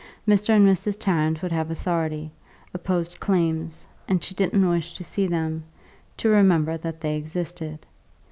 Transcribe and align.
Mr. 0.27 0.49
and 0.55 0.67
Mrs. 0.67 0.97
Tarrant 0.99 1.43
would 1.43 1.51
have 1.51 1.69
authority, 1.69 2.31
opposed 2.73 3.19
claims, 3.19 3.85
and 4.07 4.23
she 4.23 4.33
didn't 4.33 4.67
wish 4.67 4.97
to 4.97 5.03
see 5.03 5.27
them, 5.27 5.63
to 6.17 6.27
remember 6.27 6.75
that 6.75 7.01
they 7.01 7.15
existed. 7.15 7.85